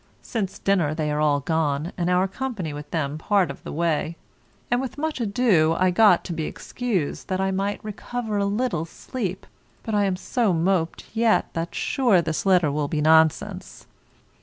[0.23, 4.17] Since dinner they are all gone, and our company with them part of the way,
[4.71, 8.85] and with much ado I got to be excused, that I might recover a little
[8.85, 9.45] sleep,
[9.83, 13.85] but am so moped yet that, sure, this letter will be nonsense.